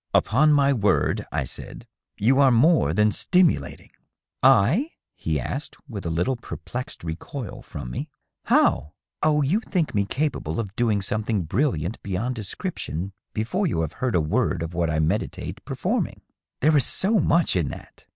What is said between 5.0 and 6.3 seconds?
he asked, with a